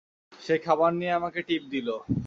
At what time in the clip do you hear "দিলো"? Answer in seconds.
1.71-1.95